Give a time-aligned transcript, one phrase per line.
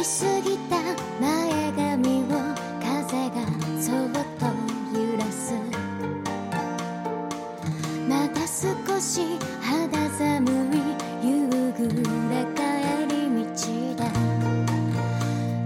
[0.00, 0.80] りすぎた
[1.20, 2.28] 前髪を
[2.80, 3.44] 風が
[3.78, 4.46] そっと
[4.98, 5.52] 揺らす
[8.08, 10.80] また少し肌寒い
[11.22, 12.60] 夕暮れ帰
[13.12, 13.52] り道
[13.96, 14.10] だ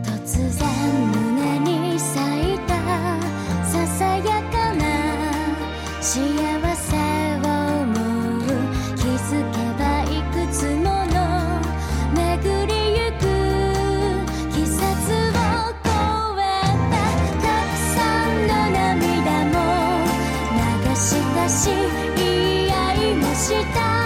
[0.03, 0.67] 突然
[1.13, 2.75] 胸に咲いた
[3.65, 4.83] ささやかな
[6.01, 6.54] せ
[21.49, 21.69] し
[22.17, 24.04] 言い合いました。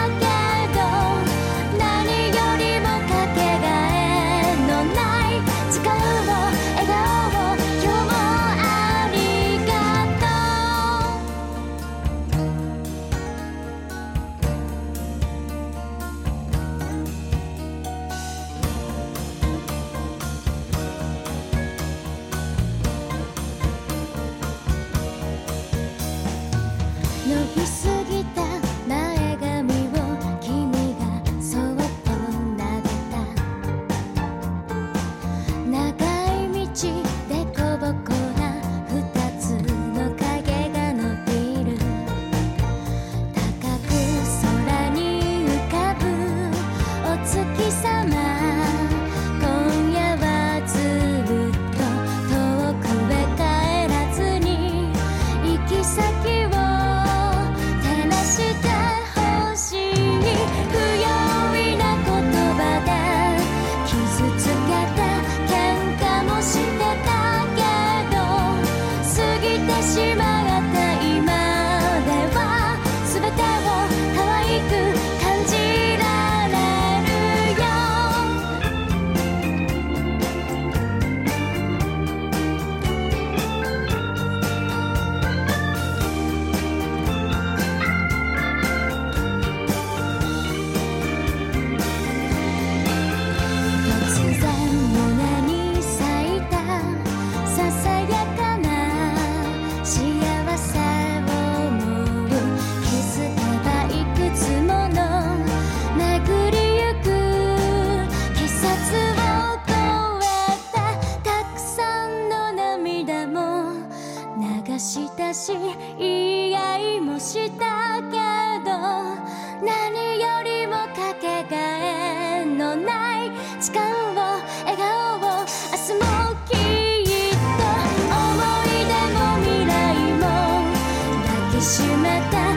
[131.58, 132.47] きしめ